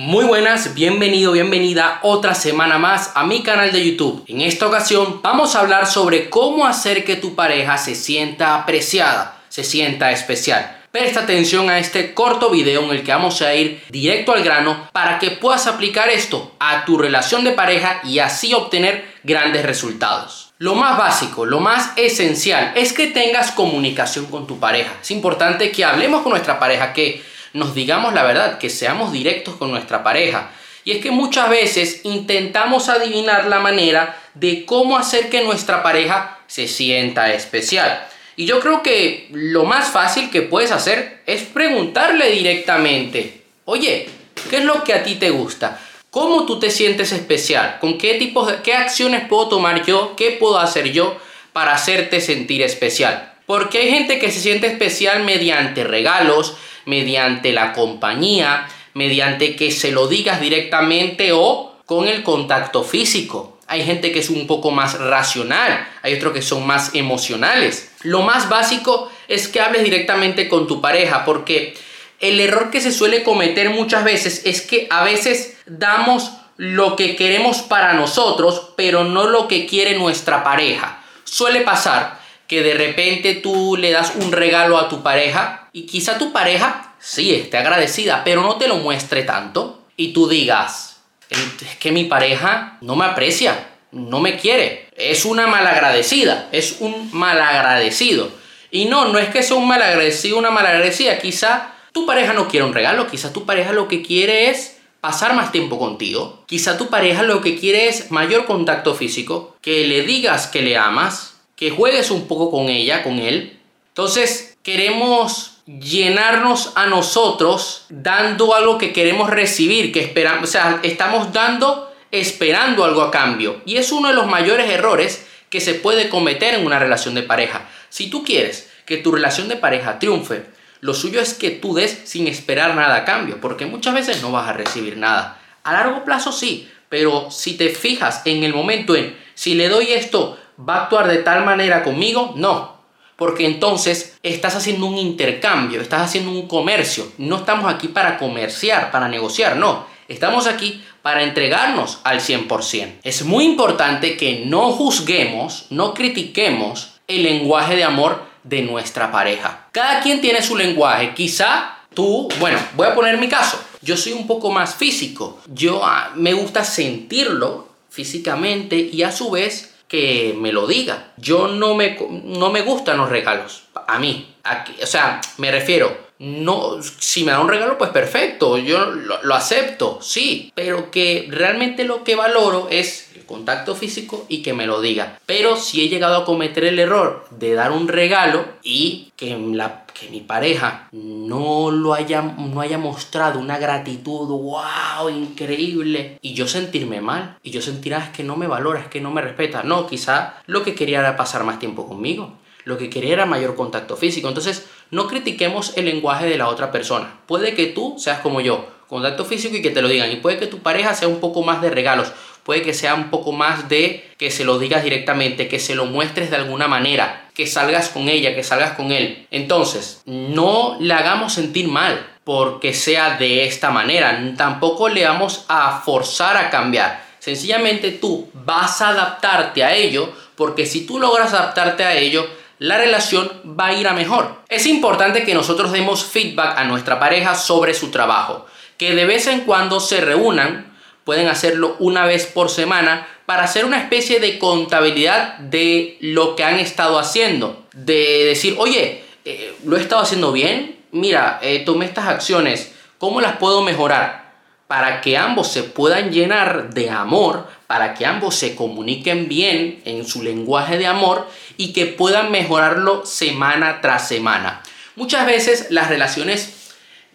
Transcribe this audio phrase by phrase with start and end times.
[0.00, 4.22] Muy buenas, bienvenido, bienvenida otra semana más a mi canal de YouTube.
[4.28, 9.40] En esta ocasión vamos a hablar sobre cómo hacer que tu pareja se sienta apreciada,
[9.48, 10.84] se sienta especial.
[10.92, 14.88] Presta atención a este corto video en el que vamos a ir directo al grano
[14.92, 20.52] para que puedas aplicar esto a tu relación de pareja y así obtener grandes resultados.
[20.58, 24.92] Lo más básico, lo más esencial es que tengas comunicación con tu pareja.
[25.02, 27.20] Es importante que hablemos con nuestra pareja, que
[27.52, 30.50] nos digamos la verdad, que seamos directos con nuestra pareja.
[30.84, 36.38] Y es que muchas veces intentamos adivinar la manera de cómo hacer que nuestra pareja
[36.46, 38.06] se sienta especial.
[38.36, 44.08] Y yo creo que lo más fácil que puedes hacer es preguntarle directamente, oye,
[44.48, 45.80] ¿qué es lo que a ti te gusta?
[46.10, 47.78] ¿Cómo tú te sientes especial?
[47.80, 50.14] ¿Con qué tipos de qué acciones puedo tomar yo?
[50.16, 51.18] ¿Qué puedo hacer yo
[51.52, 53.27] para hacerte sentir especial?
[53.48, 59.90] Porque hay gente que se siente especial mediante regalos, mediante la compañía, mediante que se
[59.90, 63.58] lo digas directamente o con el contacto físico.
[63.66, 67.90] Hay gente que es un poco más racional, hay otros que son más emocionales.
[68.02, 71.74] Lo más básico es que hables directamente con tu pareja porque
[72.20, 77.16] el error que se suele cometer muchas veces es que a veces damos lo que
[77.16, 81.02] queremos para nosotros, pero no lo que quiere nuestra pareja.
[81.24, 82.17] Suele pasar
[82.48, 86.94] que de repente tú le das un regalo a tu pareja y quizá tu pareja
[86.98, 92.04] sí esté agradecida, pero no te lo muestre tanto y tú digas, es que mi
[92.04, 98.30] pareja no me aprecia, no me quiere, es una malagradecida, es un malagradecido.
[98.70, 102.66] Y no, no es que sea un malagradecido, una malagradecida, quizá tu pareja no quiere
[102.66, 106.44] un regalo, quizá tu pareja lo que quiere es pasar más tiempo contigo.
[106.46, 110.76] Quizá tu pareja lo que quiere es mayor contacto físico, que le digas que le
[110.76, 113.58] amas, que juegues un poco con ella, con él.
[113.88, 121.32] Entonces, queremos llenarnos a nosotros dando algo que queremos recibir, que esperamos, o sea, estamos
[121.32, 123.60] dando esperando algo a cambio.
[123.66, 127.22] Y es uno de los mayores errores que se puede cometer en una relación de
[127.22, 127.68] pareja.
[127.88, 130.44] Si tú quieres que tu relación de pareja triunfe,
[130.80, 134.30] lo suyo es que tú des sin esperar nada a cambio, porque muchas veces no
[134.30, 135.40] vas a recibir nada.
[135.64, 139.90] A largo plazo sí, pero si te fijas en el momento en si le doy
[139.92, 142.32] esto, ¿va a actuar de tal manera conmigo?
[142.36, 142.78] No.
[143.16, 147.10] Porque entonces estás haciendo un intercambio, estás haciendo un comercio.
[147.18, 149.86] No estamos aquí para comerciar, para negociar, no.
[150.06, 152.98] Estamos aquí para entregarnos al 100%.
[153.02, 159.66] Es muy importante que no juzguemos, no critiquemos el lenguaje de amor de nuestra pareja.
[159.72, 161.12] Cada quien tiene su lenguaje.
[161.14, 163.60] Quizá tú, bueno, voy a poner mi caso.
[163.82, 165.40] Yo soy un poco más físico.
[165.46, 171.12] Yo ah, me gusta sentirlo físicamente y a su vez que me lo diga.
[171.16, 173.64] Yo no me, no me gustan los regalos.
[173.86, 174.34] A mí.
[174.82, 176.07] o sea, me refiero.
[176.18, 181.84] No, si me da un regalo, pues perfecto, yo lo, acepto, sí, pero que realmente
[181.84, 185.20] lo que valoro es el contacto físico y que me lo diga.
[185.26, 189.84] Pero si he llegado a cometer el error de dar un regalo y que la
[189.98, 196.48] que mi pareja no lo haya, no haya mostrado una gratitud, wow, increíble, y yo
[196.48, 199.22] sentirme mal, y yo sentir, ah, es que no me valora, es que no me
[199.22, 199.62] respeta.
[199.62, 202.34] No, quizá lo que quería era pasar más tiempo conmigo,
[202.68, 204.28] lo que quería era mayor contacto físico.
[204.28, 207.18] Entonces, no critiquemos el lenguaje de la otra persona.
[207.26, 210.38] Puede que tú seas como yo, contacto físico y que te lo digan, y puede
[210.38, 212.12] que tu pareja sea un poco más de regalos,
[212.42, 215.86] puede que sea un poco más de que se lo digas directamente, que se lo
[215.86, 219.26] muestres de alguna manera, que salgas con ella, que salgas con él.
[219.30, 225.80] Entonces, no le hagamos sentir mal porque sea de esta manera, tampoco le vamos a
[225.80, 227.02] forzar a cambiar.
[227.18, 232.26] Sencillamente tú vas a adaptarte a ello porque si tú logras adaptarte a ello,
[232.58, 234.42] la relación va a ir a mejor.
[234.48, 238.46] Es importante que nosotros demos feedback a nuestra pareja sobre su trabajo,
[238.76, 243.64] que de vez en cuando se reúnan pueden hacerlo una vez por semana para hacer
[243.64, 247.64] una especie de contabilidad de lo que han estado haciendo.
[247.72, 253.20] De decir, oye, eh, lo he estado haciendo bien, mira, eh, tomé estas acciones, ¿cómo
[253.20, 254.27] las puedo mejorar?
[254.68, 260.06] Para que ambos se puedan llenar de amor, para que ambos se comuniquen bien en
[260.06, 264.62] su lenguaje de amor y que puedan mejorarlo semana tras semana.
[264.94, 266.74] Muchas veces las relaciones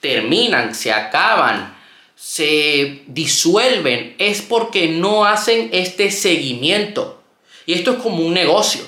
[0.00, 1.74] terminan, se acaban,
[2.14, 7.22] se disuelven es porque no hacen este seguimiento.
[7.66, 8.82] Y esto es como un negocio.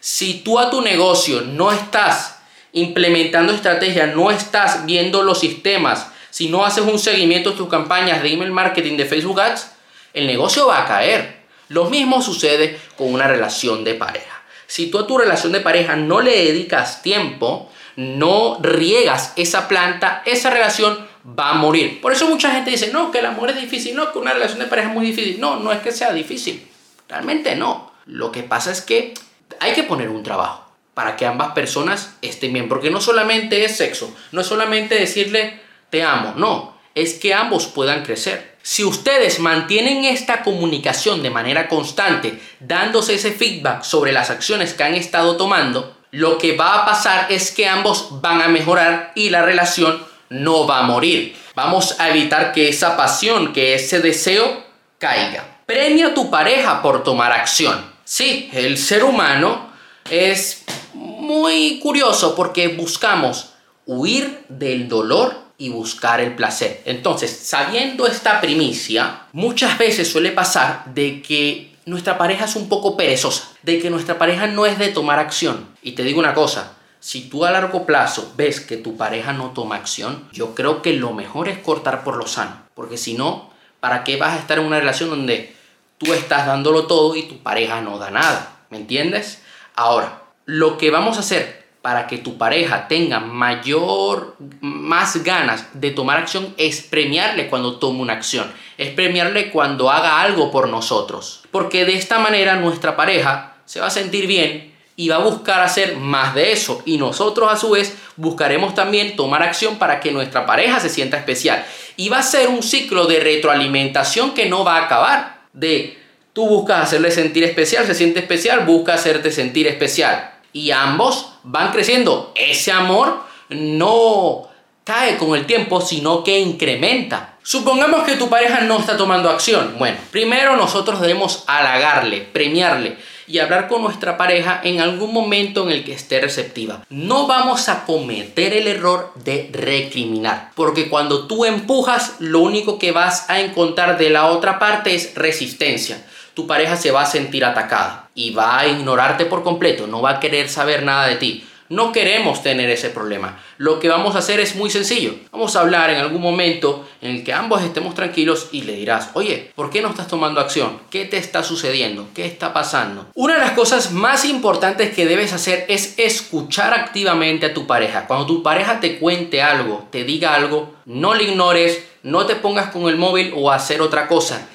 [0.00, 2.38] Si tú a tu negocio no estás
[2.72, 8.22] implementando estrategias, no estás viendo los sistemas, si no haces un seguimiento de tus campañas
[8.22, 9.70] de email marketing, de Facebook Ads,
[10.14, 11.42] el negocio va a caer.
[11.68, 14.42] Lo mismo sucede con una relación de pareja.
[14.66, 20.22] Si tú a tu relación de pareja no le dedicas tiempo, no riegas esa planta,
[20.24, 21.06] esa relación
[21.38, 22.00] va a morir.
[22.00, 24.58] Por eso mucha gente dice, no, que el amor es difícil, no, que una relación
[24.60, 25.38] de pareja es muy difícil.
[25.38, 26.66] No, no es que sea difícil.
[27.10, 27.92] Realmente no.
[28.06, 29.12] Lo que pasa es que
[29.60, 30.64] hay que poner un trabajo
[30.94, 32.70] para que ambas personas estén bien.
[32.70, 35.60] Porque no solamente es sexo, no es solamente decirle
[35.92, 38.56] te amo, no, es que ambos puedan crecer.
[38.62, 44.84] Si ustedes mantienen esta comunicación de manera constante, dándose ese feedback sobre las acciones que
[44.84, 49.28] han estado tomando, lo que va a pasar es que ambos van a mejorar y
[49.28, 51.36] la relación no va a morir.
[51.54, 54.64] Vamos a evitar que esa pasión, que ese deseo
[54.96, 55.58] caiga.
[55.66, 57.84] Premia a tu pareja por tomar acción.
[58.04, 59.68] Sí, el ser humano
[60.10, 60.64] es
[60.94, 63.50] muy curioso porque buscamos
[63.84, 66.82] huir del dolor y buscar el placer.
[66.86, 72.96] Entonces, sabiendo esta primicia, muchas veces suele pasar de que nuestra pareja es un poco
[72.96, 75.68] perezosa, de que nuestra pareja no es de tomar acción.
[75.80, 79.52] Y te digo una cosa, si tú a largo plazo ves que tu pareja no
[79.52, 83.52] toma acción, yo creo que lo mejor es cortar por lo sano, porque si no,
[83.78, 85.54] ¿para qué vas a estar en una relación donde
[85.98, 88.56] tú estás dándolo todo y tu pareja no da nada?
[88.68, 89.40] ¿Me entiendes?
[89.76, 95.90] Ahora, lo que vamos a hacer para que tu pareja tenga mayor, más ganas de
[95.90, 101.42] tomar acción es premiarle cuando tome una acción, es premiarle cuando haga algo por nosotros.
[101.50, 105.60] Porque de esta manera nuestra pareja se va a sentir bien y va a buscar
[105.60, 106.82] hacer más de eso.
[106.84, 111.16] Y nosotros a su vez buscaremos también tomar acción para que nuestra pareja se sienta
[111.16, 111.64] especial.
[111.96, 115.42] Y va a ser un ciclo de retroalimentación que no va a acabar.
[115.52, 115.98] De
[116.32, 121.72] tú buscas hacerle sentir especial, se siente especial, busca hacerte sentir especial y ambos van
[121.72, 122.32] creciendo.
[122.34, 124.48] Ese amor no
[124.84, 127.36] cae con el tiempo, sino que incrementa.
[127.42, 129.74] Supongamos que tu pareja no está tomando acción.
[129.78, 132.96] Bueno, primero nosotros debemos halagarle, premiarle
[133.26, 136.84] y hablar con nuestra pareja en algún momento en el que esté receptiva.
[136.88, 142.92] No vamos a cometer el error de recriminar, porque cuando tú empujas, lo único que
[142.92, 147.44] vas a encontrar de la otra parte es resistencia tu pareja se va a sentir
[147.44, 151.44] atacada y va a ignorarte por completo, no va a querer saber nada de ti.
[151.72, 153.38] No queremos tener ese problema.
[153.56, 155.14] Lo que vamos a hacer es muy sencillo.
[155.30, 159.08] Vamos a hablar en algún momento en el que ambos estemos tranquilos y le dirás,
[159.14, 160.80] oye, ¿por qué no estás tomando acción?
[160.90, 162.08] ¿Qué te está sucediendo?
[162.14, 163.06] ¿Qué está pasando?
[163.14, 168.06] Una de las cosas más importantes que debes hacer es escuchar activamente a tu pareja.
[168.06, 172.70] Cuando tu pareja te cuente algo, te diga algo, no le ignores, no te pongas
[172.70, 174.46] con el móvil o hacer otra cosa.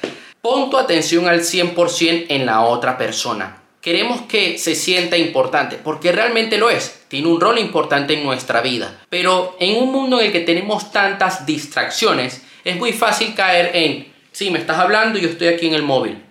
[0.41, 3.63] Pon tu atención al 100% en la otra persona.
[3.81, 7.03] Queremos que se sienta importante, porque realmente lo es.
[7.07, 8.99] Tiene un rol importante en nuestra vida.
[9.09, 14.13] Pero en un mundo en el que tenemos tantas distracciones, es muy fácil caer en,
[14.31, 16.21] sí, me estás hablando y yo estoy aquí en el móvil.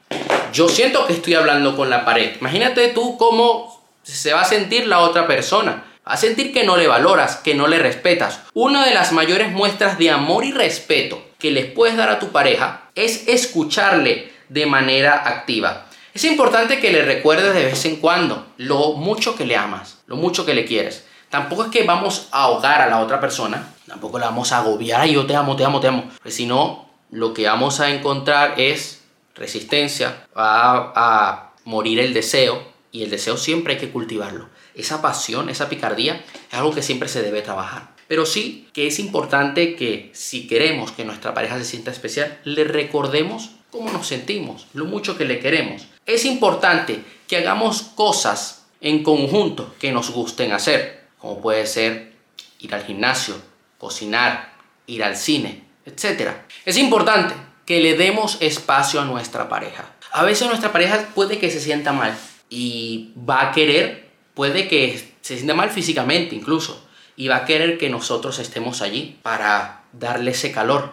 [0.53, 2.37] Yo siento que estoy hablando con la pared.
[2.41, 5.85] Imagínate tú cómo se va a sentir la otra persona.
[6.07, 8.41] Va a sentir que no le valoras, que no le respetas.
[8.55, 12.29] Una de las mayores muestras de amor y respeto que les puedes dar a tu
[12.29, 15.87] pareja es escucharle de manera activa.
[16.15, 20.17] Es importante que le recuerdes de vez en cuando lo mucho que le amas, lo
[20.17, 21.05] mucho que le quieres.
[21.29, 25.07] Tampoco es que vamos a ahogar a la otra persona, tampoco la vamos a agobiar,
[25.09, 26.11] y yo te amo, te amo, te amo.
[26.23, 29.03] Pues si no, lo que vamos a encontrar es
[29.35, 34.49] resistencia, va a morir el deseo y el deseo siempre hay que cultivarlo.
[34.75, 37.96] Esa pasión, esa picardía es algo que siempre se debe trabajar.
[38.09, 42.65] Pero sí que es importante que si queremos que nuestra pareja se sienta especial, le
[42.65, 45.87] recordemos cómo nos sentimos, lo mucho que le queremos.
[46.07, 52.13] Es importante que hagamos cosas en conjunto que nos gusten hacer, como puede ser
[52.61, 53.35] ir al gimnasio,
[53.79, 54.55] cocinar,
[54.87, 56.31] ir al cine, etc.
[56.65, 59.93] Es importante que le demos espacio a nuestra pareja.
[60.13, 62.17] A veces nuestra pareja puede que se sienta mal
[62.49, 66.86] y va a querer, puede que se sienta mal físicamente incluso,
[67.17, 70.93] y va a querer que nosotros estemos allí para darle ese calor,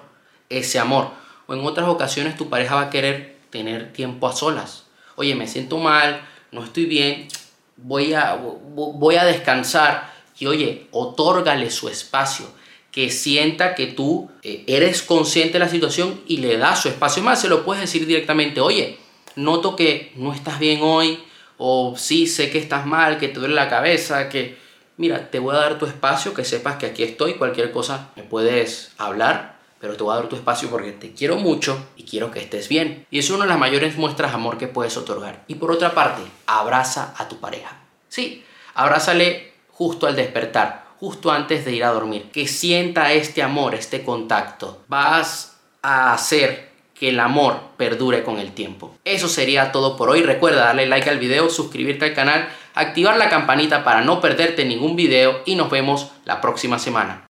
[0.49, 1.11] ese amor.
[1.47, 4.85] O en otras ocasiones tu pareja va a querer tener tiempo a solas.
[5.15, 7.27] Oye, me siento mal, no estoy bien,
[7.75, 10.13] voy a, voy a descansar.
[10.39, 12.47] Y oye, otórgale su espacio,
[12.91, 17.21] que sienta que tú eh, eres consciente de la situación y le das su espacio.
[17.21, 18.97] Más, se lo puedes decir directamente, oye,
[19.35, 21.19] noto que no estás bien hoy,
[21.57, 24.62] o sí, sé que estás mal, que te duele la cabeza, que
[24.97, 28.23] mira, te voy a dar tu espacio, que sepas que aquí estoy, cualquier cosa me
[28.23, 32.31] puedes hablar, pero te voy a dar tu espacio porque te quiero mucho y quiero
[32.31, 33.05] que estés bien.
[33.11, 35.43] Y es una de las mayores muestras de amor que puedes otorgar.
[35.47, 37.81] Y por otra parte, abraza a tu pareja.
[38.07, 38.45] Sí,
[38.75, 42.31] abrázale justo al despertar, justo antes de ir a dormir.
[42.31, 44.83] Que sienta este amor, este contacto.
[44.87, 48.95] Vas a hacer que el amor perdure con el tiempo.
[49.03, 50.21] Eso sería todo por hoy.
[50.21, 54.95] Recuerda darle like al video, suscribirte al canal activar la campanita para no perderte ningún
[54.95, 57.21] video y nos vemos la próxima semana.